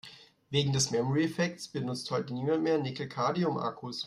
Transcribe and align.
Wegen 0.49 0.73
des 0.73 0.89
Memory-Effekts 0.89 1.67
benutzt 1.67 2.09
heute 2.09 2.33
niemand 2.33 2.63
mehr 2.63 2.79
Nickel-Cadmium-Akkus. 2.79 3.99